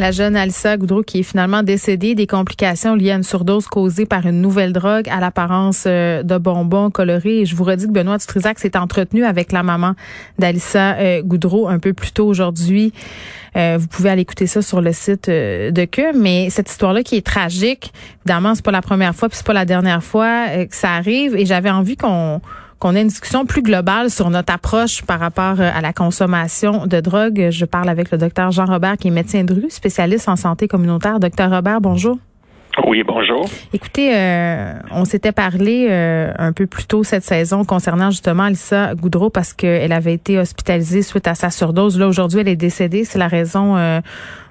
La 0.00 0.12
jeune 0.12 0.34
Alissa 0.34 0.78
Goudreau 0.78 1.02
qui 1.02 1.18
est 1.18 1.22
finalement 1.22 1.62
décédée 1.62 2.14
des 2.14 2.26
complications 2.26 2.94
liées 2.94 3.10
à 3.10 3.16
une 3.16 3.22
surdose 3.22 3.66
causée 3.66 4.06
par 4.06 4.24
une 4.24 4.40
nouvelle 4.40 4.72
drogue 4.72 5.06
à 5.10 5.20
l'apparence 5.20 5.84
euh, 5.86 6.22
de 6.22 6.38
bonbons 6.38 6.88
colorés. 6.88 7.44
Je 7.44 7.54
vous 7.54 7.64
redis 7.64 7.86
que 7.86 7.92
Benoît 7.92 8.16
Dutrisac 8.16 8.58
s'est 8.60 8.78
entretenu 8.78 9.26
avec 9.26 9.52
la 9.52 9.62
maman 9.62 9.92
d'Alissa 10.38 10.94
euh, 10.94 11.20
Goudreau 11.20 11.68
un 11.68 11.78
peu 11.78 11.92
plus 11.92 12.12
tôt 12.12 12.26
aujourd'hui. 12.26 12.94
Euh, 13.58 13.76
vous 13.78 13.88
pouvez 13.88 14.08
aller 14.08 14.22
écouter 14.22 14.46
ça 14.46 14.62
sur 14.62 14.80
le 14.80 14.94
site 14.94 15.28
de 15.28 15.84
Que. 15.84 16.16
Mais 16.16 16.48
cette 16.48 16.70
histoire-là 16.70 17.02
qui 17.02 17.16
est 17.16 17.26
tragique, 17.26 17.92
évidemment, 18.24 18.54
c'est 18.54 18.64
pas 18.64 18.70
la 18.70 18.80
première 18.80 19.14
fois 19.14 19.28
puis 19.28 19.36
c'est 19.36 19.46
pas 19.46 19.52
la 19.52 19.66
dernière 19.66 20.02
fois 20.02 20.46
que 20.64 20.74
ça 20.74 20.92
arrive. 20.92 21.36
Et 21.36 21.44
j'avais 21.44 21.68
envie 21.68 21.98
qu'on 21.98 22.40
qu'on 22.80 22.96
ait 22.96 23.02
une 23.02 23.08
discussion 23.08 23.44
plus 23.44 23.62
globale 23.62 24.10
sur 24.10 24.30
notre 24.30 24.52
approche 24.52 25.02
par 25.02 25.20
rapport 25.20 25.60
euh, 25.60 25.70
à 25.72 25.82
la 25.82 25.92
consommation 25.92 26.86
de 26.86 26.98
drogue. 27.00 27.48
Je 27.50 27.66
parle 27.66 27.90
avec 27.90 28.10
le 28.10 28.18
docteur 28.18 28.50
Jean 28.50 28.64
Robert, 28.64 28.96
qui 28.96 29.08
est 29.08 29.10
médecin 29.12 29.44
de 29.44 29.52
rue, 29.52 29.68
spécialiste 29.68 30.28
en 30.28 30.36
santé 30.36 30.66
communautaire. 30.66 31.20
Docteur 31.20 31.50
Robert, 31.50 31.80
bonjour. 31.82 32.18
Oui, 32.86 33.02
bonjour. 33.06 33.44
Écoutez, 33.74 34.16
euh, 34.16 34.72
on 34.92 35.04
s'était 35.04 35.32
parlé 35.32 35.88
euh, 35.90 36.32
un 36.38 36.52
peu 36.52 36.66
plus 36.66 36.86
tôt 36.86 37.04
cette 37.04 37.24
saison 37.24 37.64
concernant 37.64 38.10
justement 38.10 38.44
Alissa 38.44 38.94
Goudreau 38.94 39.28
parce 39.28 39.52
qu'elle 39.52 39.92
avait 39.92 40.14
été 40.14 40.38
hospitalisée 40.38 41.02
suite 41.02 41.28
à 41.28 41.34
sa 41.34 41.50
surdose. 41.50 41.98
Là, 41.98 42.06
aujourd'hui, 42.08 42.40
elle 42.40 42.48
est 42.48 42.56
décédée. 42.56 43.04
C'est 43.04 43.18
la 43.18 43.28
raison 43.28 43.76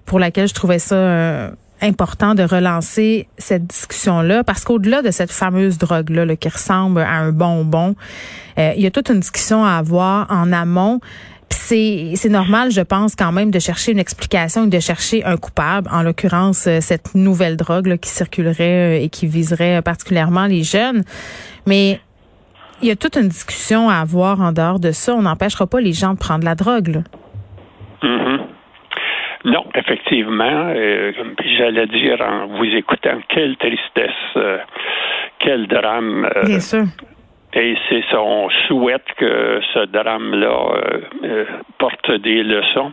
pour 0.06 0.20
laquelle 0.20 0.48
je 0.48 0.54
trouvais 0.54 0.80
ça 0.80 1.52
important 1.82 2.36
de 2.36 2.44
relancer 2.44 3.28
cette 3.38 3.68
discussion-là 3.68 4.44
parce 4.44 4.64
qu'au-delà 4.64 5.02
de 5.02 5.12
cette 5.12 5.32
fameuse 5.32 5.78
drogue-là 5.78 6.36
qui 6.36 6.50
ressemble 6.50 7.02
à 7.02 7.14
un 7.14 7.32
bonbon, 7.32 7.96
euh, 8.58 8.74
il 8.76 8.82
y 8.82 8.86
a 8.86 8.92
toute 8.92 9.10
une 9.10 9.20
discussion 9.20 9.66
à 9.66 9.72
avoir 9.74 10.28
en 10.30 10.52
amont. 10.52 11.00
C'est, 11.50 12.14
c'est 12.16 12.30
normal, 12.30 12.72
je 12.72 12.82
pense, 12.82 13.16
quand 13.16 13.32
même, 13.32 13.50
de 13.50 13.60
chercher 13.60 13.92
une 13.92 14.00
explication 14.00 14.66
et 14.66 14.70
de 14.70 14.80
chercher 14.80 15.24
un 15.24 15.36
coupable, 15.36 15.90
en 15.92 16.04
l'occurrence 16.04 16.68
euh, 16.68 16.80
cette 16.80 17.16
nouvelle 17.16 17.58
drogue 17.58 17.98
qui 17.98 18.10
circulerait 18.10 19.00
euh, 19.00 19.04
et 19.04 19.10
qui 19.10 19.26
viserait 19.26 19.82
particulièrement 19.82 20.46
les 20.46 20.64
jeunes. 20.64 21.04
Mais 21.66 22.00
il 22.82 22.88
y 22.88 22.92
a 22.92 22.96
toute 22.96 23.16
une 23.18 23.30
discussion 23.30 23.90
à 23.90 23.96
avoir 23.96 24.40
en 24.42 24.52
dehors 24.52 24.80
de 24.80 24.92
ça. 24.92 25.14
On 25.14 25.24
n'empêchera 25.24 25.66
pas 25.68 25.82
les 25.82 25.94
gens 25.94 26.14
de 26.14 26.20
prendre 26.20 26.46
la 26.46 26.56
drogue. 26.56 26.88
Là. 26.90 27.02
Mm-hmm. 28.04 28.49
Non, 29.46 29.66
effectivement. 29.76 30.74
Euh, 30.76 31.14
J'allais 31.58 31.88
dire 31.88 32.22
en 32.22 32.48
vous 32.48 32.76
écoutant, 32.76 33.20
quelle 33.30 33.56
tristesse, 33.58 34.12
euh, 34.36 34.58
quel 35.40 35.68
drame. 35.68 36.30
Euh, 36.36 36.46
Bien 36.46 36.60
sûr. 36.60 36.84
Et 37.54 37.76
c'est 37.90 38.04
ça, 38.12 38.22
on 38.22 38.50
souhaite 38.68 39.06
que 39.18 39.60
ce 39.74 39.86
drame-là 39.86 40.82
porte 41.80 42.12
des 42.12 42.44
leçons. 42.44 42.92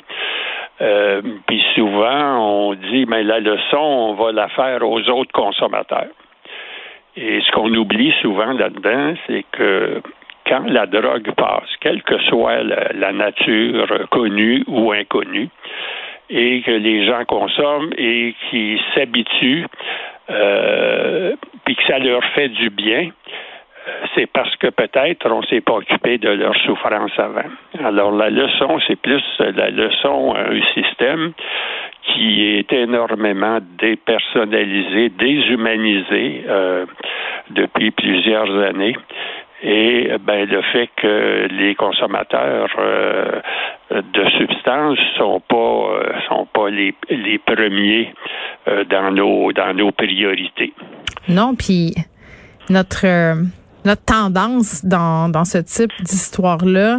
Puis 1.47 1.63
souvent, 1.75 2.39
on 2.39 2.75
dit, 2.75 3.05
mais 3.07 3.23
la 3.23 3.41
leçon, 3.41 3.77
on 3.77 4.15
va 4.15 4.33
la 4.33 4.49
faire 4.49 4.83
aux 4.83 5.07
autres 5.11 5.33
consommateurs. 5.33 6.09
Et 7.19 7.43
ce 7.43 7.51
qu'on 7.53 7.75
oublie 7.75 8.15
souvent 8.23 8.53
là-dedans, 8.53 9.15
c'est 9.27 9.45
que 9.53 10.01
quand 10.47 10.65
la 10.67 10.87
drogue 10.87 11.33
passe, 11.37 11.69
quelle 11.81 12.03
que 12.03 12.19
soit 12.21 12.63
la 12.63 13.13
nature 13.13 14.07
connue 14.11 14.65
ou 14.69 14.91
inconnue, 14.93 15.51
et 16.29 16.63
que 16.63 16.73
les 16.73 17.07
gens 17.07 17.25
consomment 17.25 17.93
et 17.97 18.35
qui 18.51 18.81
s'habituent, 18.95 19.67
euh, 20.31 21.35
puis 21.65 21.77
que 21.77 21.83
ça 21.85 21.99
leur 21.99 22.25
fait 22.35 22.49
du 22.49 22.71
bien, 22.71 23.11
c'est 24.15 24.27
parce 24.27 24.55
que 24.57 24.69
peut-être 24.69 25.31
on 25.31 25.43
s'est 25.45 25.61
pas 25.61 25.75
occupé 25.75 26.19
de 26.19 26.29
leur 26.29 26.55
souffrance 26.57 27.13
avant. 27.19 27.49
Alors 27.85 28.13
la 28.13 28.31
leçon, 28.31 28.79
c'est 28.87 28.97
plus 28.97 29.23
la 29.39 29.71
leçon 29.71 30.35
à 30.35 30.51
un 30.51 30.61
système 30.75 31.33
qui 32.03 32.45
est 32.45 32.73
énormément 32.73 33.59
dépersonnalisé, 33.79 35.11
déshumanisé 35.11 36.45
euh, 36.49 36.87
depuis 37.51 37.91
plusieurs 37.91 38.51
années. 38.63 38.97
Et 39.63 40.11
ben 40.21 40.47
le 40.47 40.61
fait 40.73 40.91
que 40.97 41.49
les 41.49 41.75
consommateurs 41.75 42.69
euh, 42.79 43.41
de 43.91 44.29
substances 44.39 44.99
sont 45.17 45.41
pas 45.49 45.57
euh, 45.57 46.13
sont 46.29 46.47
pas 46.53 46.69
les, 46.69 46.95
les 47.09 47.39
premiers 47.39 48.13
euh, 48.69 48.85
dans 48.85 49.11
nos 49.11 49.53
dans 49.53 49.73
nos 49.73 49.93
priorités. 49.93 50.75
Non, 51.29 51.55
puis 51.55 51.95
notre 52.69 53.07
notre 53.87 54.05
tendance 54.05 54.85
dans, 54.85 55.29
dans 55.31 55.45
ce 55.45 55.59
type 55.59 55.93
d'histoire-là, 56.03 56.99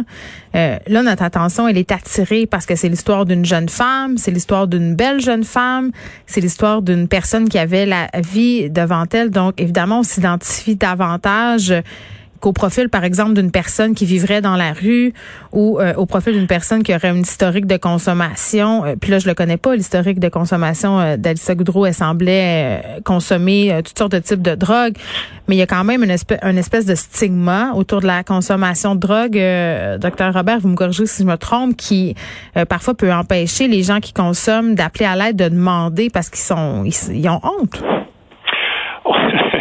là, 0.54 1.02
notre 1.02 1.22
attention, 1.22 1.68
elle 1.68 1.76
est 1.76 1.92
attirée 1.92 2.46
parce 2.46 2.64
que 2.64 2.76
c'est 2.76 2.88
l'histoire 2.88 3.26
d'une 3.26 3.44
jeune 3.44 3.68
femme, 3.68 4.16
c'est 4.16 4.30
l'histoire 4.30 4.66
d'une 4.66 4.96
belle 4.96 5.20
jeune 5.20 5.44
femme, 5.44 5.90
c'est 6.24 6.40
l'histoire 6.40 6.80
d'une 6.80 7.06
personne 7.06 7.50
qui 7.50 7.58
avait 7.58 7.84
la 7.84 8.08
vie 8.16 8.70
devant 8.70 9.04
elle. 9.12 9.28
Donc, 9.30 9.60
évidemment, 9.60 9.98
on 9.98 10.02
s'identifie 10.02 10.76
davantage 10.76 11.74
qu'au 12.40 12.52
profil, 12.52 12.88
par 12.88 13.04
exemple, 13.04 13.34
d'une 13.34 13.50
personne 13.50 13.94
qui 13.94 14.04
vivrait 14.04 14.40
dans 14.40 14.56
la 14.56 14.72
rue 14.72 15.12
ou 15.52 15.78
euh, 15.80 15.94
au 15.94 16.06
profil 16.06 16.34
d'une 16.34 16.46
personne 16.46 16.82
qui 16.82 16.94
aurait 16.94 17.10
une 17.10 17.22
historique 17.22 17.66
de 17.66 17.76
consommation. 17.76 18.84
Euh, 18.84 18.94
puis 19.00 19.10
là, 19.10 19.18
je 19.18 19.28
le 19.28 19.34
connais 19.34 19.56
pas, 19.56 19.74
l'historique 19.74 20.18
de 20.18 20.28
consommation 20.28 21.00
euh, 21.00 21.16
d'Alissa 21.16 21.54
Goudreau. 21.54 21.86
Elle 21.86 21.94
semblait 21.94 23.00
consommer 23.04 23.80
toutes 23.84 23.98
sortes 23.98 24.12
de 24.12 24.18
types 24.18 24.42
de 24.42 24.54
drogues. 24.54 24.96
Mais 25.48 25.56
il 25.56 25.58
y 25.58 25.62
a 25.62 25.66
quand 25.66 25.84
même 25.84 26.04
une 26.04 26.10
espèce, 26.10 26.84
de 26.84 26.94
stigma 26.94 27.72
autour 27.74 28.00
de 28.00 28.06
la 28.06 28.22
consommation 28.22 28.94
de 28.94 29.00
drogue. 29.00 29.98
Docteur 29.98 30.34
Robert, 30.34 30.58
vous 30.60 30.68
me 30.68 30.76
corrigez 30.76 31.06
si 31.06 31.22
je 31.22 31.28
me 31.28 31.36
trompe, 31.36 31.76
qui 31.76 32.14
parfois 32.68 32.94
peut 32.94 33.12
empêcher 33.12 33.66
les 33.66 33.82
gens 33.82 34.00
qui 34.00 34.12
consomment 34.12 34.74
d'appeler 34.74 35.06
à 35.06 35.16
l'aide, 35.16 35.36
de 35.36 35.48
demander 35.48 36.10
parce 36.10 36.28
qu'ils 36.28 36.40
sont, 36.40 36.84
ils 36.84 37.28
ont 37.28 37.40
honte. 37.42 37.82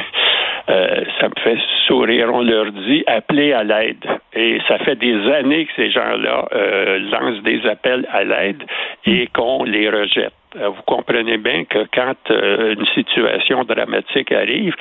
Euh, 0.69 1.05
ça 1.21 1.29
me 1.29 1.41
fait 1.43 1.57
sourire. 1.87 2.29
On 2.33 2.41
leur 2.41 2.71
dit 2.71 3.03
appelez 3.07 3.53
à 3.53 3.63
l'aide. 3.63 4.05
Et 4.33 4.59
ça 4.67 4.77
fait 4.79 4.95
des 4.95 5.15
années 5.31 5.65
que 5.65 5.71
ces 5.75 5.89
gens-là 5.89 6.47
euh, 6.53 6.99
lancent 7.11 7.41
des 7.43 7.65
appels 7.65 8.07
à 8.11 8.23
l'aide 8.23 8.63
et 9.05 9.27
qu'on 9.27 9.63
les 9.63 9.89
rejette. 9.89 10.36
Euh, 10.55 10.69
vous 10.69 10.81
comprenez 10.83 11.37
bien 11.37 11.65
que 11.65 11.79
quand 11.93 12.15
euh, 12.31 12.75
une 12.75 12.85
situation 12.87 13.65
dramatique 13.65 14.31
arrive, 14.31 14.73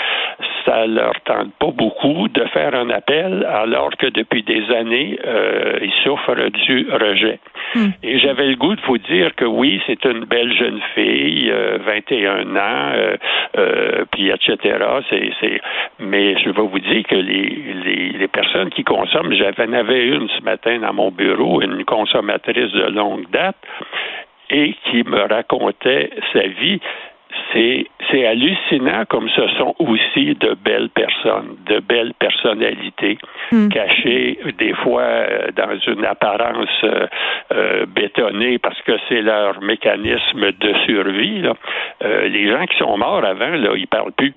ça 0.65 0.87
leur 0.87 1.21
tente 1.25 1.53
pas 1.59 1.73
beaucoup 1.73 2.29
de 2.29 2.45
faire 2.47 2.75
un 2.75 2.89
appel 2.91 3.45
alors 3.51 3.91
que 3.97 4.07
depuis 4.07 4.45
des 4.45 4.71
années, 4.71 5.19
euh, 5.27 5.79
ils 5.83 5.93
souffrent 6.05 6.51
du 6.51 6.87
rejet. 6.93 7.41
Hmm. 7.75 7.89
Et 8.05 8.19
j'avais 8.21 8.47
le 8.47 8.55
goût 8.55 8.77
de 8.77 8.81
vous 8.83 8.99
dire 8.99 9.35
que 9.35 9.45
oui, 9.45 9.83
c'est 9.89 10.05
une 10.05 10.25
belle 10.25 10.57
jeune 10.57 10.81
fille, 10.95 11.53
21 11.85 12.57
ans, 12.57 12.93
puis 14.13 14.31
etc. 14.31 14.57
C'est, 15.11 15.31
c'est, 15.41 15.61
mais 15.99 16.39
je 16.39 16.51
vais 16.51 16.63
vous 16.63 16.79
dire 16.79 17.03
que 17.09 17.17
les, 17.17 17.75
les, 17.85 18.09
les 18.13 18.29
personnes 18.29 18.71
qui 18.71 18.85
consomment, 18.85 19.35
j'en 19.35 19.73
avais 19.73 20.07
une 20.07 20.29
ce 20.29 20.43
matin 20.43 20.79
dans 20.79 20.93
mon 20.93 21.11
bureau, 21.11 21.61
une 21.61 21.85
consommatrice 21.85 22.73
de 22.73 22.87
longue 22.93 23.29
date, 23.31 23.57
et 24.51 24.75
qui 24.85 25.03
me 25.05 25.29
racontait 25.29 26.11
sa 26.33 26.47
vie. 26.47 26.81
C'est, 27.53 27.87
hallucinant 28.27 29.05
comme 29.09 29.29
ce 29.29 29.47
sont 29.59 29.75
aussi 29.79 30.35
de 30.37 30.55
belles 30.55 30.89
personnes, 30.89 31.57
de 31.67 31.81
belles 31.81 32.15
personnalités 32.19 33.19
hmm. 33.53 33.69
cachées 33.69 34.39
des 34.59 34.73
fois 34.75 35.03
euh, 35.03 35.49
dans 35.55 35.79
une 35.87 36.05
apparence 36.05 36.69
euh, 36.85 37.07
euh, 37.53 37.87
bétonnée 37.87 38.59
parce 38.59 38.81
que 38.83 38.93
c'est 39.09 39.21
leur 39.21 39.61
mécanisme 39.61 40.53
de 40.53 40.75
survie. 40.87 41.43
Là. 41.43 41.55
les 42.29 42.51
gens 42.51 42.65
qui 42.67 42.79
sont 42.79 42.97
morts 42.97 43.25
avant, 43.25 43.51
là, 43.51 43.71
ils 43.77 43.89
parlent 43.89 44.13
plus. 44.13 44.35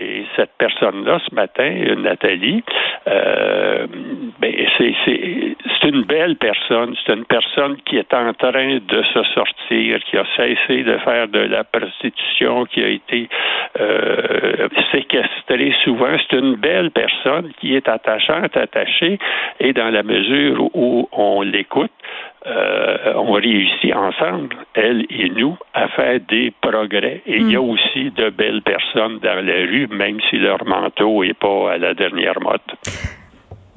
Et 0.00 0.24
cette 0.36 0.52
personne-là, 0.58 1.18
ce 1.28 1.34
matin, 1.34 1.70
Nathalie, 1.96 2.62
euh, 3.08 3.86
ben, 4.38 4.54
c'est, 4.76 5.88
une 5.88 6.02
belle 6.02 6.36
personne. 6.36 6.94
C'est 7.04 7.14
une 7.14 7.24
personne 7.24 7.76
qui 7.84 7.96
est 7.96 8.12
en 8.14 8.32
train 8.34 8.78
de 8.78 9.02
se 9.02 9.22
sortir, 9.34 9.98
qui 10.04 10.16
a 10.16 10.24
cessé 10.36 10.82
de 10.84 10.98
faire 10.98 11.28
de 11.28 11.40
la 11.40 11.64
prostitution, 11.64 12.66
qui 12.66 12.82
a 12.82 12.88
été 12.88 13.28
euh, 13.80 14.68
séquestrée 14.92 15.74
souvent. 15.82 16.14
C'est 16.28 16.38
une 16.38 16.56
belle 16.56 16.90
personne 16.90 17.52
qui 17.58 17.74
est 17.74 17.88
attachante, 17.88 18.56
attachée, 18.56 19.18
et 19.58 19.72
dans 19.72 19.90
la 19.90 20.02
mesure 20.02 20.70
où 20.74 21.08
on 21.12 21.42
l'écoute, 21.42 21.90
euh, 22.48 23.12
on 23.16 23.32
réussit 23.32 23.94
ensemble, 23.94 24.56
elle 24.74 25.04
et 25.10 25.28
nous, 25.28 25.56
à 25.74 25.88
faire 25.88 26.20
des 26.28 26.52
progrès. 26.60 27.22
Et 27.26 27.36
il 27.36 27.52
y 27.52 27.56
a 27.56 27.60
hmm. 27.60 27.70
aussi 27.70 28.10
de 28.10 28.30
belles 28.30 28.62
personnes 28.62 29.18
dans 29.18 29.44
la 29.44 29.66
rue, 29.66 29.86
même 29.88 30.18
si 30.30 30.36
leur 30.36 30.64
manteau 30.64 31.24
n'est 31.24 31.34
pas 31.34 31.72
à 31.72 31.78
la 31.78 31.94
dernière 31.94 32.40
mode. 32.40 32.60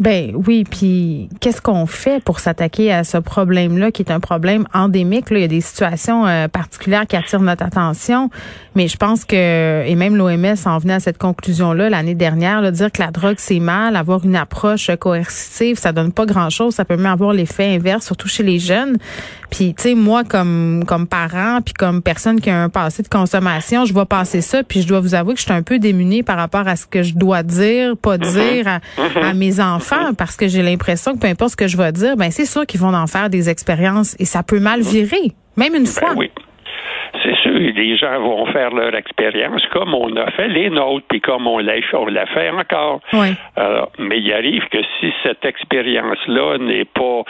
Ben 0.01 0.31
oui, 0.33 0.63
puis 0.63 1.29
qu'est-ce 1.41 1.61
qu'on 1.61 1.85
fait 1.85 2.23
pour 2.23 2.39
s'attaquer 2.39 2.91
à 2.91 3.03
ce 3.03 3.19
problème-là, 3.19 3.91
qui 3.91 4.01
est 4.01 4.11
un 4.11 4.19
problème 4.19 4.65
endémique? 4.73 5.27
Il 5.29 5.37
y 5.37 5.43
a 5.43 5.47
des 5.47 5.61
situations 5.61 6.25
euh, 6.25 6.47
particulières 6.47 7.05
qui 7.05 7.15
attirent 7.15 7.41
notre 7.41 7.63
attention, 7.63 8.31
mais 8.73 8.87
je 8.87 8.97
pense 8.97 9.25
que, 9.25 9.85
et 9.85 9.93
même 9.93 10.15
l'OMS 10.15 10.55
en 10.65 10.79
venait 10.79 10.95
à 10.95 10.99
cette 10.99 11.19
conclusion-là 11.19 11.91
l'année 11.91 12.15
dernière, 12.15 12.61
là, 12.61 12.71
dire 12.71 12.91
que 12.91 12.99
la 12.99 13.11
drogue 13.11 13.35
c'est 13.37 13.59
mal, 13.59 13.95
avoir 13.95 14.25
une 14.25 14.35
approche 14.35 14.89
coercitive, 14.99 15.77
ça 15.77 15.91
donne 15.91 16.11
pas 16.11 16.25
grand-chose, 16.25 16.73
ça 16.73 16.83
peut 16.83 16.97
même 16.97 17.05
avoir 17.05 17.31
l'effet 17.31 17.75
inverse, 17.75 18.03
surtout 18.03 18.27
chez 18.27 18.41
les 18.41 18.57
jeunes. 18.57 18.97
Puis 19.51 19.75
tu 19.75 19.83
sais, 19.83 19.95
moi 19.95 20.23
comme 20.23 20.83
comme 20.87 21.05
parent, 21.05 21.59
puis 21.63 21.73
comme 21.73 22.01
personne 22.01 22.41
qui 22.41 22.49
a 22.49 22.63
un 22.63 22.69
passé 22.69 23.03
de 23.03 23.09
consommation, 23.09 23.85
je 23.85 23.93
vois 23.93 24.05
passer 24.05 24.41
ça, 24.41 24.63
puis 24.63 24.81
je 24.81 24.87
dois 24.87 25.01
vous 25.01 25.13
avouer 25.13 25.33
que 25.33 25.39
je 25.39 25.45
suis 25.45 25.53
un 25.53 25.61
peu 25.61 25.77
démunie 25.77 26.23
par 26.23 26.37
rapport 26.37 26.67
à 26.67 26.75
ce 26.75 26.87
que 26.87 27.03
je 27.03 27.13
dois 27.13 27.43
dire, 27.43 27.95
pas 27.97 28.17
mm-hmm. 28.17 28.53
dire 28.53 28.67
à, 28.67 29.29
à 29.29 29.33
mes 29.33 29.59
enfants 29.59 30.13
parce 30.17 30.37
que 30.37 30.47
j'ai 30.47 30.63
l'impression 30.63 31.13
que 31.13 31.19
peu 31.19 31.27
importe 31.27 31.51
ce 31.51 31.57
que 31.57 31.67
je 31.67 31.77
vais 31.77 31.91
dire, 31.91 32.17
ben 32.17 32.31
c'est 32.31 32.45
sûr 32.45 32.65
qu'ils 32.65 32.79
vont 32.79 32.93
en 32.93 33.07
faire 33.07 33.29
des 33.29 33.49
expériences 33.49 34.15
et 34.19 34.25
ça 34.25 34.41
peut 34.41 34.59
mal 34.59 34.81
virer, 34.81 35.33
même 35.57 35.75
une 35.75 35.83
ben 35.83 35.89
fois. 35.89 36.13
oui. 36.15 36.31
Les 37.51 37.97
gens 37.97 38.19
vont 38.19 38.45
faire 38.47 38.71
leur 38.71 38.95
expérience 38.95 39.65
comme 39.67 39.93
on 39.93 40.15
a 40.15 40.31
fait 40.31 40.47
les 40.47 40.69
nôtres, 40.69 41.05
puis 41.09 41.21
comme 41.21 41.47
on 41.47 41.59
l'a, 41.59 41.81
fait 41.81 42.49
encore. 42.49 43.01
Oui. 43.13 43.35
mais 43.99 44.19
il 44.19 44.33
arrive 44.33 44.67
que 44.69 44.79
si 44.99 45.13
cette 45.23 45.45
expérience-là 45.45 46.57
n'est 46.57 46.85
pas, 46.85 47.23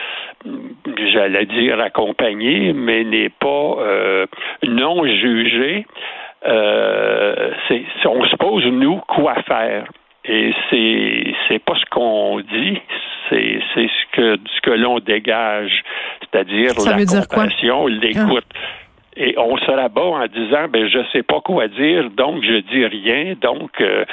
j'allais 1.11 1.45
dire 1.45 1.79
accompagnée, 1.79 2.73
mais 2.73 3.03
n'est 3.03 3.29
pas 3.29 3.75
euh, 3.79 4.25
non 4.63 5.05
jugée, 5.05 5.85
euh, 6.47 7.51
on 8.05 8.25
se 8.25 8.35
pose, 8.35 8.65
nous, 8.65 8.99
quoi 9.07 9.35
faire. 9.43 9.85
Et 10.23 10.53
c'est 10.69 11.33
c'est 11.47 11.59
pas 11.59 11.73
ce 11.75 11.85
qu'on 11.89 12.39
dit, 12.41 12.79
c'est 13.29 13.59
c'est 13.73 13.87
ce 13.87 14.15
que 14.15 14.39
ce 14.55 14.61
que 14.61 14.71
l'on 14.71 14.99
dégage, 14.99 15.83
c'est-à-dire 16.21 16.73
la 16.85 17.25
compassion, 17.25 17.87
l'écoute. 17.87 18.45
Ah. 18.53 18.80
Et 19.17 19.35
on 19.37 19.57
se 19.57 19.69
rabat 19.69 20.01
en 20.01 20.25
disant 20.27 20.67
ben 20.71 20.87
je 20.87 20.99
sais 21.11 21.23
pas 21.23 21.41
quoi 21.41 21.67
dire, 21.67 22.09
donc 22.15 22.41
je 22.43 22.61
dis 22.71 22.85
rien, 22.85 23.35
donc 23.41 23.69
euh, 23.81 24.05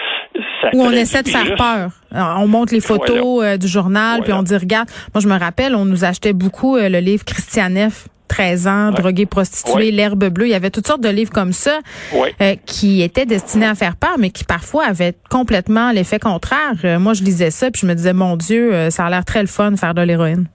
ça 0.61 0.71
Ou 0.75 0.83
on 0.83 0.91
essaie 0.91 1.23
de 1.23 1.29
faire 1.29 1.55
peur. 1.57 1.91
on 2.13 2.49
montre 2.49 2.75
les 2.75 2.81
photos 2.81 3.45
euh, 3.45 3.57
du 3.57 3.69
journal, 3.69 4.23
puis 4.23 4.33
on 4.33 4.43
dit 4.43 4.57
regarde, 4.57 4.89
moi 5.15 5.21
je 5.21 5.29
me 5.29 5.39
rappelle, 5.39 5.75
on 5.75 5.85
nous 5.85 6.05
achetait 6.05 6.33
beaucoup 6.33 6.77
euh, 6.77 6.89
le 6.89 6.99
livre 6.99 7.25
Christianef 7.25 8.09
13 8.29 8.67
ans, 8.69 8.91
drogué, 8.93 9.27
prostitué, 9.27 9.91
l'herbe 9.91 10.29
bleue. 10.29 10.47
Il 10.47 10.51
y 10.51 10.55
avait 10.55 10.71
toutes 10.71 10.87
sortes 10.87 11.01
de 11.01 11.09
livres 11.09 11.33
comme 11.33 11.53
ça 11.53 11.81
euh, 12.15 12.55
qui 12.67 13.03
étaient 13.03 13.27
destinés 13.27 13.67
à 13.67 13.75
faire 13.75 13.97
peur, 13.97 14.17
mais 14.19 14.31
qui 14.31 14.45
parfois 14.45 14.85
avaient 14.85 15.15
complètement 15.31 15.91
l'effet 15.91 16.19
contraire. 16.19 16.75
Euh, 16.85 16.99
moi, 16.99 17.15
je 17.15 17.23
lisais 17.23 17.51
ça, 17.51 17.71
puis 17.71 17.81
je 17.83 17.87
me 17.87 17.95
disais, 17.95 18.13
mon 18.13 18.37
Dieu, 18.37 18.73
euh, 18.73 18.91
ça 18.91 19.07
a 19.07 19.11
l'air 19.11 19.25
très 19.25 19.41
le 19.41 19.49
fun 19.49 19.73
de 19.73 19.77
faire 19.77 19.95
de 19.95 20.03
l'héroïne. 20.03 20.47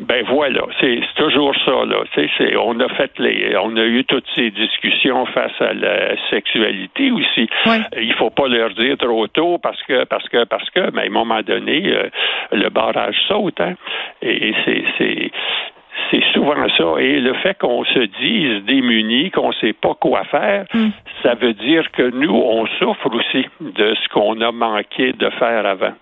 Ben 0.00 0.24
voilà, 0.26 0.62
c'est 0.80 1.00
toujours 1.16 1.54
ça 1.64 1.84
là. 1.84 2.02
C'est, 2.14 2.56
on 2.56 2.78
a 2.80 2.88
fait 2.88 3.12
les, 3.18 3.56
on 3.56 3.76
a 3.76 3.84
eu 3.84 4.04
toutes 4.04 4.26
ces 4.34 4.50
discussions 4.50 5.26
face 5.26 5.60
à 5.60 5.74
la 5.74 6.16
sexualité 6.30 7.10
aussi. 7.10 7.48
Il 8.00 8.14
faut 8.14 8.30
pas 8.30 8.48
leur 8.48 8.70
dire 8.70 8.96
trop 8.96 9.26
tôt 9.28 9.58
parce 9.58 9.82
que 9.82 10.04
parce 10.04 10.26
que 10.28 10.44
parce 10.44 10.68
que, 10.70 10.90
mais 10.92 11.02
à 11.02 11.06
un 11.06 11.10
moment 11.10 11.42
donné, 11.42 11.92
le 12.50 12.68
barrage 12.70 13.16
saute. 13.28 13.60
Hein? 13.60 13.74
Et 14.22 14.54
c'est 14.64 14.84
c'est 14.96 15.30
c'est 16.10 16.22
souvent 16.32 16.66
ça. 16.76 17.00
Et 17.00 17.20
le 17.20 17.34
fait 17.34 17.58
qu'on 17.58 17.84
se 17.84 18.00
dise 18.20 18.64
démuni, 18.64 19.30
qu'on 19.30 19.48
ne 19.48 19.54
sait 19.54 19.72
pas 19.72 19.94
quoi 19.94 20.24
faire, 20.24 20.64
hmm. 20.72 20.88
ça 21.22 21.34
veut 21.34 21.54
dire 21.54 21.90
que 21.92 22.10
nous, 22.10 22.34
on 22.34 22.66
souffre 22.78 23.14
aussi 23.14 23.46
de 23.60 23.94
ce 23.94 24.08
qu'on 24.08 24.40
a 24.40 24.52
manqué 24.52 25.12
de 25.12 25.30
faire 25.30 25.66
avant. 25.66 25.92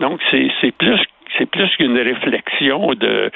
Donc, 0.00 0.20
c'est 0.30 0.72
plus 0.76 1.00
c'est 1.38 1.46
plus 1.46 1.68
qu'une 1.76 1.98
réflexion 1.98 2.94
de, 2.94 3.30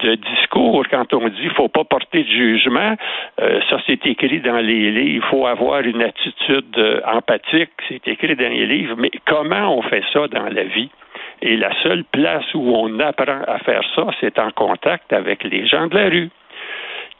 discours 0.00 0.84
quand 0.90 1.12
on 1.14 1.28
dit 1.28 1.48
faut 1.56 1.68
pas 1.68 1.84
porter 1.84 2.24
de 2.24 2.28
jugement. 2.28 2.96
Euh, 3.40 3.60
ça, 3.68 3.78
c'est 3.86 4.04
écrit 4.06 4.40
dans 4.40 4.58
les 4.58 4.90
livres. 4.90 5.16
Il 5.16 5.22
faut 5.30 5.46
avoir 5.46 5.80
une 5.80 6.02
attitude 6.02 6.78
euh, 6.78 7.00
empathique. 7.06 7.70
C'est 7.88 8.06
écrit 8.08 8.36
dans 8.36 8.48
les 8.48 8.66
livres. 8.66 8.94
Mais 8.98 9.10
comment 9.26 9.76
on 9.76 9.82
fait 9.82 10.04
ça 10.12 10.26
dans 10.28 10.48
la 10.48 10.64
vie? 10.64 10.90
Et 11.42 11.56
la 11.56 11.70
seule 11.82 12.04
place 12.04 12.46
où 12.54 12.74
on 12.74 12.98
apprend 13.00 13.42
à 13.46 13.58
faire 13.58 13.82
ça, 13.94 14.06
c'est 14.20 14.38
en 14.38 14.50
contact 14.50 15.12
avec 15.12 15.44
les 15.44 15.66
gens 15.66 15.86
de 15.86 15.94
la 15.94 16.08
rue 16.08 16.30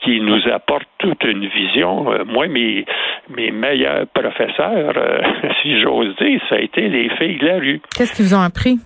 qui 0.01 0.21
nous 0.21 0.47
apportent 0.53 0.89
toute 0.99 1.25
une 1.25 1.47
vision. 1.47 2.13
Euh, 2.13 2.25
moi, 2.25 2.49
mes, 2.49 2.85
meilleurs 3.29 4.07
professeurs, 4.09 4.95
si 5.63 5.81
j'ose 5.81 6.15
dire, 6.17 6.41
ça 6.49 6.57
a 6.57 6.59
été 6.59 6.89
les 6.89 7.09
filles 7.17 7.39
de 7.39 7.47
la 7.47 7.59
rue. 7.59 7.81
Qu'est-ce 7.97 8.15
qu'ils 8.15 8.27
vous 8.27 8.35
ont 8.35 8.43
appris? 8.43 8.79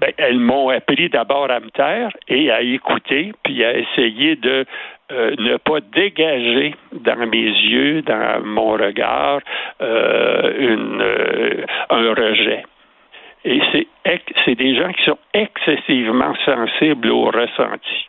Ben, 0.00 0.12
elles 0.16 0.38
m'ont 0.38 0.70
appris 0.70 1.10
d'abord 1.10 1.50
à 1.50 1.60
me 1.60 1.70
taire 1.70 2.10
et 2.28 2.50
à 2.50 2.62
écouter, 2.62 3.32
puis 3.42 3.64
à 3.64 3.76
essayer 3.76 4.36
de 4.36 4.64
euh, 5.12 5.34
ne 5.38 5.56
pas 5.58 5.80
dégager 5.80 6.74
dans 6.92 7.26
mes 7.26 7.36
yeux, 7.36 8.02
dans 8.02 8.42
mon 8.44 8.72
regard, 8.72 9.40
une, 9.80 11.04
un 11.90 12.14
rejet. 12.14 12.64
Et 13.44 13.60
c'est 14.44 14.54
des 14.54 14.76
gens 14.76 14.92
qui 14.92 15.04
sont 15.04 15.18
excessivement 15.32 16.34
sensibles 16.44 17.10
au 17.10 17.24
ressenti. 17.24 18.08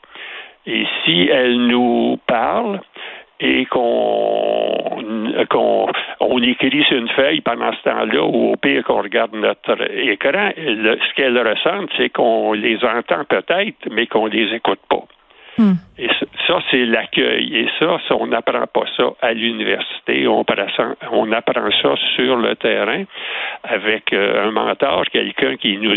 Et 0.65 0.85
si 1.03 1.27
elles 1.31 1.57
nous 1.57 2.19
parlent 2.27 2.81
et 3.39 3.65
qu'on 3.65 5.80
on 6.41 6.43
écrit 6.43 6.83
sur 6.83 6.97
une 6.97 7.09
feuille 7.09 7.41
pendant 7.41 7.71
ce 7.73 7.89
temps-là, 7.89 8.23
ou 8.23 8.53
au 8.53 8.55
pire 8.55 8.83
qu'on 8.83 9.01
regarde 9.01 9.33
notre 9.33 9.77
écran, 9.95 10.51
ce 10.57 11.13
qu'elles 11.15 11.37
ressentent, 11.37 11.91
c'est 11.97 12.09
qu'on 12.09 12.53
les 12.53 12.83
entend 12.83 13.23
peut-être, 13.25 13.87
mais 13.91 14.07
qu'on 14.07 14.25
les 14.25 14.53
écoute 14.55 14.79
pas. 14.89 15.05
Hmm. 15.57 15.73
Et 15.97 16.07
ça, 16.47 16.59
c'est 16.71 16.85
l'accueil. 16.85 17.55
Et 17.55 17.67
ça, 17.77 17.97
on 18.11 18.27
n'apprend 18.27 18.65
pas 18.67 18.85
ça 18.95 19.11
à 19.21 19.33
l'université. 19.33 20.25
On, 20.25 20.45
on 21.11 21.31
apprend 21.33 21.69
ça 21.81 21.95
sur 22.15 22.37
le 22.37 22.55
terrain 22.55 23.03
avec 23.63 24.13
euh, 24.13 24.47
un 24.47 24.51
mentor, 24.51 25.03
quelqu'un 25.11 25.57
qui 25.57 25.77
nous, 25.77 25.93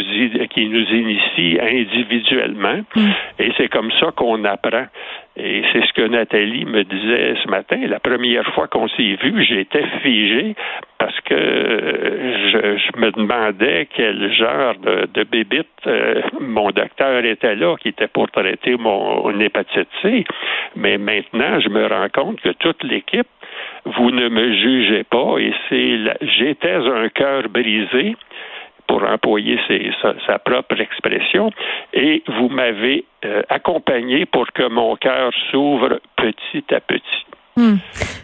qui 0.51 0.67
nous 0.67 0.87
initie 0.87 1.59
individuellement. 1.61 2.81
Hmm. 2.97 3.11
Et 3.39 3.53
c'est 3.57 3.69
comme 3.69 3.93
ça 4.01 4.11
qu'on 4.17 4.45
apprend. 4.45 4.87
Et 5.37 5.63
c'est 5.73 5.85
ce 5.85 5.93
que 5.93 6.07
Nathalie 6.07 6.65
me 6.65 6.85
disait 6.85 7.35
ce 7.43 7.49
matin. 7.49 7.77
La 7.89 7.99
première 7.99 8.47
fois 8.55 8.69
qu'on 8.69 8.87
s'est 8.87 9.17
vu, 9.21 9.43
j'étais 9.43 9.85
figé 10.01 10.55
parce 10.99 11.19
que 11.23 11.35
je, 11.35 13.01
me 13.01 13.11
demandais 13.11 13.89
quel 13.93 14.33
genre 14.33 14.75
de, 14.77 15.25
bébite 15.25 15.67
euh, 15.89 16.23
mon 16.41 16.71
docteur 16.71 17.25
était 17.25 17.57
là, 17.57 17.75
qui 17.77 17.89
était 17.89 18.07
pour 18.07 18.31
traiter 18.31 18.77
mon, 18.77 19.25
mon 19.25 19.41
hépatite 19.41 19.89
C. 20.03 20.25
Mais 20.77 20.99
maintenant, 20.99 21.59
je 21.59 21.69
me 21.69 21.85
rends 21.87 22.09
compte 22.15 22.41
que 22.41 22.51
toute 22.51 22.85
l'équipe, 22.85 23.27
vous 23.85 24.11
ne 24.13 24.29
me 24.29 24.53
jugez 24.53 25.05
pas 25.05 25.37
et 25.39 25.53
c'est 25.69 25.99
j'étais 26.23 26.75
un 26.75 27.09
cœur 27.09 27.49
brisé 27.49 28.17
pour 28.87 29.03
employer 29.03 29.59
sa, 30.27 30.39
propre 30.39 30.81
expression, 30.81 31.51
et 31.93 32.23
vous 32.27 32.49
m'avez 32.49 33.05
euh, 33.25 33.43
accompagné 33.49 34.27
pour 34.27 34.53
que 34.53 34.69
mon 34.69 34.97
cœur 34.97 35.33
s'ouvre 35.51 36.01
petit 36.17 36.65
à 36.75 36.81
petit. 36.81 37.27
Hmm. 37.57 37.77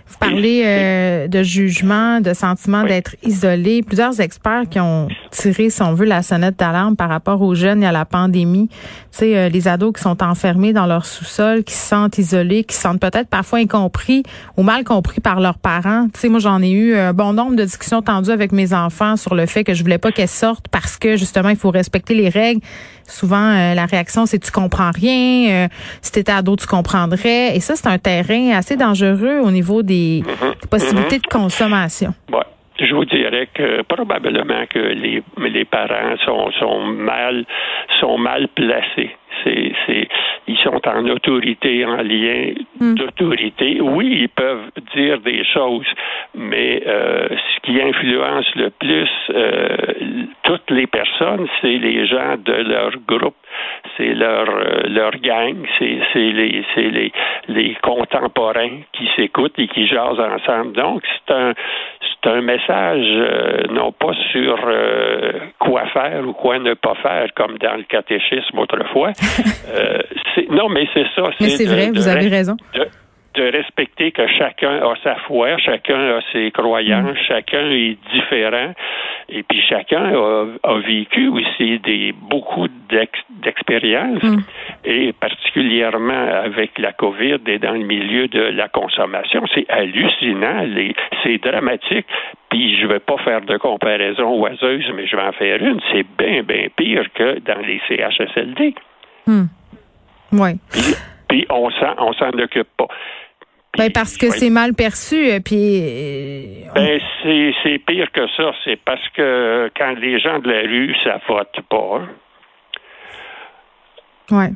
Vous 0.06 0.18
parlez 0.18 0.62
euh, 0.66 1.28
de 1.28 1.42
jugement, 1.42 2.20
de 2.20 2.34
sentiment 2.34 2.84
d'être 2.84 3.14
isolé. 3.22 3.82
Plusieurs 3.82 4.20
experts 4.20 4.64
qui 4.68 4.80
ont 4.80 5.08
tiré, 5.30 5.70
si 5.70 5.82
on 5.82 5.94
veut, 5.94 6.04
la 6.04 6.22
sonnette 6.22 6.58
d'alarme 6.58 6.96
par 6.96 7.08
rapport 7.08 7.40
aux 7.40 7.54
jeunes 7.54 7.82
et 7.82 7.86
à 7.86 7.92
la 7.92 8.04
pandémie. 8.04 8.68
Tu 8.68 8.76
sais, 9.12 9.36
euh, 9.36 9.48
les 9.48 9.68
ados 9.68 9.94
qui 9.94 10.02
sont 10.02 10.22
enfermés 10.22 10.72
dans 10.72 10.86
leur 10.86 11.06
sous-sol, 11.06 11.64
qui 11.64 11.74
se 11.74 11.88
sentent 11.88 12.18
isolés, 12.18 12.64
qui 12.64 12.74
se 12.74 12.82
sentent 12.82 13.00
peut-être 13.00 13.28
parfois 13.28 13.60
incompris 13.60 14.24
ou 14.56 14.62
mal 14.62 14.84
compris 14.84 15.20
par 15.20 15.40
leurs 15.40 15.58
parents. 15.58 16.08
Tu 16.12 16.20
sais, 16.20 16.28
moi, 16.28 16.40
j'en 16.40 16.60
ai 16.60 16.70
eu 16.70 16.96
un 16.96 17.12
bon 17.12 17.32
nombre 17.32 17.56
de 17.56 17.64
discussions 17.64 18.02
tendues 18.02 18.32
avec 18.32 18.52
mes 18.52 18.74
enfants 18.74 19.16
sur 19.16 19.34
le 19.34 19.46
fait 19.46 19.64
que 19.64 19.74
je 19.74 19.82
voulais 19.82 19.98
pas 19.98 20.10
qu'elles 20.10 20.28
sortent 20.28 20.68
parce 20.68 20.98
que, 20.98 21.16
justement, 21.16 21.50
il 21.50 21.56
faut 21.56 21.70
respecter 21.70 22.14
les 22.14 22.28
règles. 22.28 22.60
Souvent, 23.10 23.52
euh, 23.52 23.74
la 23.74 23.86
réaction, 23.86 24.26
c'est 24.26 24.38
tu 24.38 24.50
comprends 24.50 24.90
rien. 24.90 25.68
si 26.00 26.12
t'étais 26.12 26.32
ado, 26.32 26.56
tu 26.56 26.66
comprendrais. 26.66 27.56
Et 27.56 27.60
ça, 27.60 27.76
c'est 27.76 27.88
un 27.88 27.98
terrain 27.98 28.56
assez 28.56 28.76
dangereux 28.76 29.40
au 29.42 29.50
niveau 29.50 29.82
des, 29.82 30.22
mm-hmm. 30.22 30.68
possibilités 30.68 31.18
de 31.18 31.26
consommation. 31.26 32.14
je 32.78 32.94
vous 32.94 33.04
dirais 33.04 33.48
que 33.52 33.82
probablement 33.82 34.64
que 34.72 34.78
les, 34.78 35.22
les 35.38 35.64
parents 35.64 36.16
sont, 36.24 36.50
sont 36.58 36.80
mal 36.86 37.44
sont 38.00 38.18
mal 38.18 38.48
placés. 38.48 39.10
C'est, 39.44 39.72
c'est, 39.86 40.08
ils 40.50 40.58
sont 40.58 40.80
en 40.88 41.06
autorité, 41.08 41.84
en 41.84 42.02
lien 42.02 42.52
hmm. 42.80 42.94
d'autorité. 42.94 43.80
Oui, 43.80 44.22
ils 44.22 44.28
peuvent 44.28 44.70
dire 44.94 45.20
des 45.20 45.44
choses, 45.44 45.86
mais 46.34 46.82
euh, 46.86 47.28
ce 47.28 47.60
qui 47.62 47.80
influence 47.80 48.46
le 48.56 48.70
plus 48.70 49.10
euh, 49.30 49.76
toutes 50.42 50.70
les 50.70 50.86
personnes, 50.86 51.46
c'est 51.60 51.78
les 51.78 52.06
gens 52.06 52.36
de 52.36 52.52
leur 52.52 52.90
groupe, 53.06 53.36
c'est 53.96 54.14
leur 54.14 54.48
euh, 54.48 54.82
leur 54.88 55.12
gang, 55.18 55.56
c'est 55.78 56.00
les 56.14 56.64
c'est 56.74 56.90
les 56.90 57.12
les 57.48 57.76
contemporains 57.82 58.80
qui 58.92 59.08
s'écoutent 59.14 59.58
et 59.58 59.68
qui 59.68 59.86
jasent 59.86 60.18
ensemble. 60.18 60.72
Donc 60.72 61.02
c'est 61.06 61.34
un 61.34 61.52
c'est 62.22 62.30
un 62.30 62.42
message 62.42 63.06
euh, 63.06 63.62
non 63.70 63.92
pas 63.92 64.12
sur 64.32 64.58
euh, 64.66 65.32
quoi 65.58 65.86
faire 65.92 66.26
ou 66.26 66.32
quoi 66.32 66.58
ne 66.58 66.74
pas 66.74 66.94
faire, 67.02 67.28
comme 67.34 67.58
dans 67.58 67.76
le 67.76 67.84
catéchisme 67.84 68.58
autrefois. 68.58 69.12
euh, 69.68 69.98
non, 70.50 70.68
mais 70.68 70.86
c'est 70.92 71.06
ça. 71.14 71.30
Mais 71.40 71.48
c'est 71.50 71.66
vrai, 71.66 71.90
vous 71.90 72.08
avez 72.08 72.28
raison. 72.28 72.56
De, 72.74 72.86
respecter 73.42 74.12
que 74.12 74.26
chacun 74.26 74.82
a 74.82 74.94
sa 75.02 75.14
foi, 75.26 75.56
chacun 75.58 76.16
a 76.16 76.20
ses 76.32 76.50
croyances, 76.50 77.16
mm. 77.16 77.24
chacun 77.26 77.70
est 77.70 77.96
différent, 78.12 78.72
et 79.28 79.42
puis 79.42 79.62
chacun 79.68 80.12
a, 80.12 80.78
vécu 80.78 81.28
aussi 81.28 81.78
des 81.78 82.12
beaucoup 82.12 82.68
d'expériences, 82.88 84.22
mm. 84.22 84.42
et 84.84 85.12
particulièrement 85.12 86.28
avec 86.44 86.78
la 86.78 86.92
COVID 86.92 87.38
et 87.46 87.58
dans 87.58 87.72
le 87.72 87.84
milieu 87.84 88.28
de 88.28 88.40
la 88.40 88.68
consommation, 88.68 89.42
c'est 89.54 89.68
hallucinant, 89.68 90.66
c'est 91.22 91.38
dramatique. 91.38 92.06
Puis 92.50 92.76
je 92.78 92.86
ne 92.86 92.92
vais 92.92 92.98
pas 92.98 93.16
faire 93.18 93.42
de 93.42 93.56
comparaison 93.56 94.40
oiseuse, 94.40 94.90
mais 94.94 95.06
je 95.06 95.14
vais 95.16 95.22
en 95.22 95.32
faire 95.32 95.62
une. 95.62 95.80
C'est 95.92 96.04
bien, 96.18 96.42
bien 96.42 96.66
pire 96.76 97.04
que 97.14 97.38
dans 97.38 97.60
les 97.60 97.80
CHSLD. 97.88 98.74
Hmm. 99.26 99.44
Oui. 100.32 100.50
Puis, 101.28 101.46
on 101.48 101.70
s'en, 101.70 102.12
s'en 102.14 102.30
occupe 102.30 102.68
pas. 102.76 102.88
Ben 103.78 103.90
parce 103.92 104.16
que 104.16 104.30
c'est 104.30 104.50
mal 104.50 104.74
perçu, 104.74 105.30
euh, 105.30 105.40
puis. 105.44 105.80
Euh, 105.80 106.72
ben 106.74 107.00
c'est, 107.22 107.78
pire 107.86 108.10
que 108.12 108.26
ça. 108.36 108.52
C'est 108.64 108.80
parce 108.84 109.08
que 109.10 109.70
quand 109.76 109.94
les 109.98 110.18
gens 110.18 110.38
de 110.40 110.50
la 110.50 110.62
rue, 110.62 110.94
ça 111.04 111.20
vote 111.28 111.56
pas. 111.68 112.02
Ouais 114.32 114.50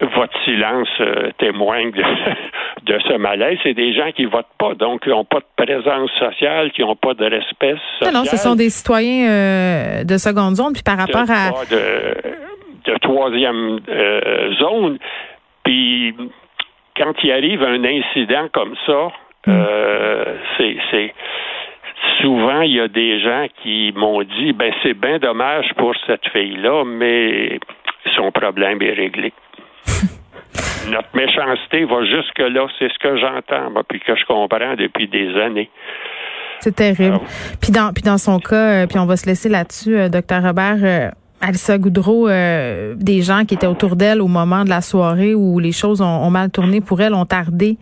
votre 0.00 0.32
silence 0.44 0.88
euh, 1.00 1.30
témoigne 1.38 1.90
de, 1.90 2.98
ce 3.08 3.16
malaise. 3.16 3.58
C'est 3.62 3.74
des 3.74 3.94
gens 3.94 4.10
qui 4.12 4.26
votent 4.26 4.46
pas, 4.58 4.74
donc 4.74 5.02
qui 5.02 5.08
n'ont 5.08 5.24
pas 5.24 5.40
de 5.40 5.64
présence 5.64 6.10
sociale, 6.18 6.70
qui 6.72 6.82
n'ont 6.82 6.96
pas 6.96 7.14
de 7.14 7.24
respect 7.24 7.76
social. 7.98 8.12
Non, 8.14 8.20
non, 8.20 8.24
ce 8.24 8.36
sont 8.36 8.54
des 8.54 8.70
citoyens 8.70 9.28
euh, 9.30 10.04
de 10.04 10.16
seconde 10.18 10.56
zone, 10.56 10.72
puis 10.74 10.82
par 10.82 10.98
rapport 10.98 11.30
à... 11.30 11.64
De, 11.70 12.92
de 12.92 12.98
troisième 12.98 13.80
euh, 13.88 14.54
zone. 14.56 14.98
Puis 15.64 16.14
quand 16.96 17.12
il 17.22 17.32
arrive 17.32 17.62
un 17.62 17.84
incident 17.84 18.48
comme 18.52 18.74
ça, 18.86 19.08
hmm. 19.46 19.62
c'est 20.56 21.12
souvent, 22.20 22.60
il 22.62 22.72
y 22.72 22.80
a 22.80 22.88
des 22.88 23.20
gens 23.20 23.46
qui 23.62 23.92
m'ont 23.94 24.22
dit, 24.22 24.52
ben 24.52 24.72
c'est 24.82 24.94
bien 24.94 25.18
dommage 25.18 25.66
pour 25.76 25.94
cette 26.06 26.26
fille-là, 26.28 26.84
mais 26.84 27.58
son 28.14 28.30
problème 28.32 28.80
est 28.82 28.92
réglé. 28.92 29.32
Notre 30.90 31.14
méchanceté 31.14 31.84
va 31.84 32.04
jusque-là, 32.04 32.66
c'est 32.78 32.92
ce 32.92 32.98
que 32.98 33.16
j'entends, 33.16 33.82
puis 33.88 34.00
que 34.00 34.14
je 34.14 34.24
comprends 34.24 34.74
depuis 34.76 35.08
des 35.08 35.34
années. 35.36 35.70
C'est 36.60 36.74
terrible. 36.74 37.18
puis 37.60 37.70
dans 37.70 37.92
puis 37.92 38.02
dans 38.02 38.18
son 38.18 38.38
cas, 38.38 38.82
euh, 38.82 38.86
puis 38.86 38.98
on 38.98 39.06
va 39.06 39.16
se 39.16 39.26
laisser 39.26 39.48
là-dessus, 39.48 39.96
euh, 39.96 40.08
docteur 40.08 40.42
Robert. 40.42 41.12
Euh, 41.42 41.48
Alissa 41.48 41.78
Goudreau, 41.78 42.28
des 42.28 43.22
gens 43.22 43.44
qui 43.44 43.54
étaient 43.54 43.66
autour 43.66 43.96
d'elle 43.96 44.20
au 44.20 44.28
moment 44.28 44.64
de 44.64 44.70
la 44.70 44.80
soirée 44.80 45.34
où 45.34 45.58
les 45.58 45.72
choses 45.72 46.00
ont, 46.00 46.30
mal 46.30 46.50
tourné 46.50 46.80
pour 46.80 47.00
elle, 47.00 47.14
ont 47.14 47.26
tardé 47.26 47.76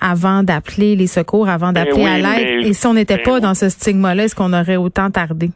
avant 0.00 0.42
d'appeler 0.42 0.94
les 0.94 1.06
secours, 1.06 1.48
avant 1.48 1.72
ben 1.72 1.84
d'appeler 1.84 2.06
à 2.06 2.18
l'aide. 2.18 2.66
Et 2.66 2.72
si 2.72 2.86
on 2.86 2.94
n'était 2.94 3.16
ben 3.16 3.22
pas 3.24 3.40
dans 3.40 3.54
ce 3.54 3.68
stigma-là, 3.68 4.24
est-ce 4.24 4.34
qu'on 4.34 4.52
aurait 4.52 4.76
autant 4.76 5.10
tardé? 5.10 5.50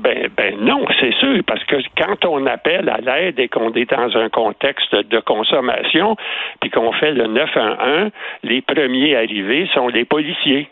Ben, 0.00 0.28
ben 0.36 0.56
non, 0.60 0.84
c'est 1.00 1.14
sûr, 1.14 1.42
parce 1.46 1.62
que 1.64 1.76
quand 1.96 2.24
on 2.24 2.46
appelle 2.46 2.88
à 2.88 2.98
l'aide 2.98 3.38
et 3.38 3.48
qu'on 3.48 3.72
est 3.74 3.90
dans 3.90 4.16
un 4.16 4.28
contexte 4.28 4.94
de 4.94 5.20
consommation, 5.20 6.16
puis 6.60 6.70
qu'on 6.70 6.92
fait 6.92 7.12
le 7.12 7.26
911, 7.28 8.10
les 8.42 8.62
premiers 8.62 9.16
arrivés 9.16 9.68
sont 9.72 9.88
les 9.88 10.04
policiers. 10.04 10.68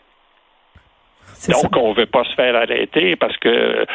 Donc, 1.49 1.75
on 1.75 1.89
ne 1.89 1.95
veut 1.95 2.05
pas 2.05 2.23
se 2.23 2.33
faire 2.35 2.55
arrêter 2.55 3.15
parce 3.15 3.37
que 3.37 3.85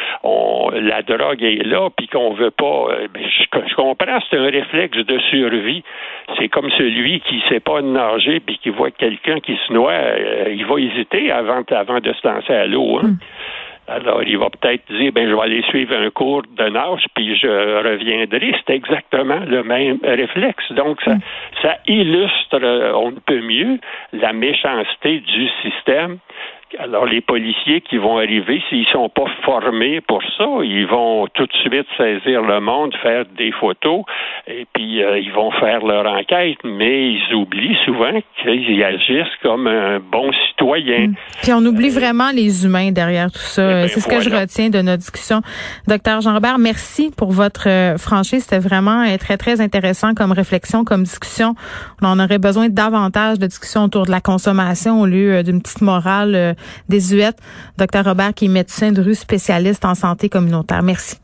la 0.73 1.01
drogue 1.01 1.43
est 1.43 1.65
là, 1.65 1.89
puis 1.95 2.07
qu'on 2.07 2.33
veut 2.33 2.51
pas. 2.51 2.87
Euh, 2.91 3.07
je, 3.15 3.75
comprends, 3.75 4.19
c'est 4.29 4.37
un 4.37 4.49
réflexe 4.49 4.97
de 4.97 5.19
survie. 5.29 5.83
C'est 6.37 6.49
comme 6.49 6.69
celui 6.71 7.21
qui 7.21 7.37
ne 7.37 7.41
sait 7.49 7.59
pas 7.59 7.81
nager, 7.81 8.39
puis 8.39 8.57
qui 8.57 8.69
voit 8.69 8.91
quelqu'un 8.91 9.39
qui 9.39 9.57
se 9.67 9.73
noie, 9.73 9.91
euh, 9.91 10.53
il 10.55 10.65
va 10.65 10.79
hésiter 10.79 11.31
avant, 11.31 11.63
avant 11.69 11.99
de 11.99 12.13
se 12.13 12.27
lancer 12.27 12.53
à 12.53 12.67
l'eau. 12.67 12.99
Hein. 12.99 13.07
Hmm. 13.07 13.17
Alors, 13.89 14.21
il 14.21 14.37
va 14.37 14.49
peut-être 14.51 14.85
dire, 14.93 15.11
ben, 15.11 15.27
je 15.27 15.33
vais 15.33 15.41
aller 15.41 15.63
suivre 15.63 15.95
un 15.95 16.11
cours 16.11 16.43
de 16.43 16.69
nage, 16.69 17.05
puis 17.15 17.35
je 17.35 17.47
reviendrai. 17.47 18.53
C'est 18.65 18.75
exactement 18.75 19.39
le 19.47 19.63
même 19.63 19.97
réflexe. 20.03 20.71
Donc, 20.73 21.01
ça, 21.01 21.15
ça 21.63 21.77
illustre, 21.87 22.59
euh, 22.61 22.93
on 22.93 23.11
ne 23.11 23.19
peut 23.19 23.41
mieux, 23.41 23.79
la 24.13 24.31
méchanceté 24.31 25.21
du 25.21 25.49
système 25.63 26.19
alors, 26.77 27.05
les 27.05 27.21
policiers 27.21 27.81
qui 27.81 27.97
vont 27.97 28.17
arriver, 28.17 28.61
s'ils 28.69 28.87
sont 28.87 29.09
pas 29.09 29.25
formés 29.43 30.01
pour 30.01 30.21
ça, 30.37 30.45
ils 30.63 30.85
vont 30.85 31.27
tout 31.33 31.45
de 31.45 31.53
suite 31.53 31.87
saisir 31.97 32.43
le 32.43 32.59
monde, 32.59 32.93
faire 33.01 33.25
des 33.37 33.51
photos, 33.51 34.03
et 34.47 34.67
puis 34.73 35.01
euh, 35.01 35.17
ils 35.17 35.31
vont 35.31 35.51
faire 35.51 35.83
leur 35.83 36.05
enquête, 36.05 36.59
mais 36.63 37.13
ils 37.13 37.33
oublient 37.33 37.77
souvent 37.85 38.19
qu'ils 38.41 38.83
agissent 38.83 39.35
comme 39.41 39.65
un 39.67 39.99
bon 39.99 40.31
citoyen. 40.47 41.07
Mm. 41.07 41.15
Puis 41.41 41.53
on 41.53 41.65
oublie 41.65 41.89
vraiment 41.89 42.29
les 42.31 42.65
humains 42.65 42.91
derrière 42.91 43.31
tout 43.31 43.39
ça. 43.39 43.63
Eh 43.63 43.73
ben, 43.73 43.87
C'est 43.87 43.99
ce 43.99 44.07
que 44.07 44.21
je 44.21 44.29
retiens 44.29 44.69
de 44.69 44.81
notre 44.81 44.99
discussion. 44.99 45.41
Docteur 45.87 46.21
Jean-Robert, 46.21 46.59
merci 46.59 47.11
pour 47.17 47.31
votre 47.31 47.67
euh, 47.67 47.97
franchise. 47.97 48.43
C'était 48.43 48.59
vraiment 48.59 49.03
euh, 49.03 49.17
très, 49.17 49.37
très 49.37 49.59
intéressant 49.59 50.13
comme 50.13 50.31
réflexion, 50.31 50.83
comme 50.85 51.03
discussion. 51.03 51.55
On 52.03 52.19
aurait 52.19 52.39
besoin 52.39 52.69
davantage 52.69 53.39
de 53.39 53.47
discussions 53.47 53.85
autour 53.85 54.05
de 54.05 54.11
la 54.11 54.21
consommation 54.21 55.01
au 55.01 55.07
lieu 55.07 55.41
d'une 55.41 55.61
petite 55.61 55.81
morale 55.81 56.55
désuète. 56.87 57.37
Docteur 57.77 58.05
Robert, 58.05 58.33
qui 58.33 58.45
est 58.45 58.49
médecin 58.49 58.91
de 58.91 59.01
rue 59.01 59.15
spécialiste 59.15 59.85
en 59.85 59.95
santé 59.95 60.29
communautaire. 60.29 60.83
Merci. 60.83 61.17